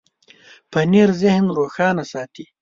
پنېر 0.71 1.09
ذهن 1.21 1.45
روښانه 1.57 2.03
ساتي. 2.11 2.45